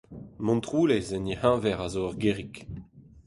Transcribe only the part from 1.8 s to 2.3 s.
a zo ur